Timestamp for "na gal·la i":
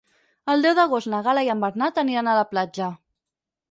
1.13-1.53